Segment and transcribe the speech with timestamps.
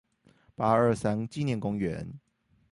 [0.55, 2.13] 八二三紀念公園